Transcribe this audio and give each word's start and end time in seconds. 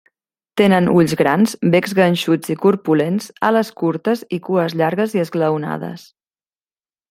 Tenen 0.59 0.87
ulls 0.93 1.11
grans, 1.19 1.53
becs 1.75 1.93
ganxuts 1.99 2.51
i 2.53 2.57
corpulents, 2.63 3.29
ales 3.51 3.71
curtes 3.83 4.27
i 4.39 4.43
cues 4.49 4.77
llargues 4.83 5.15
i 5.19 5.25
esglaonades. 5.27 6.11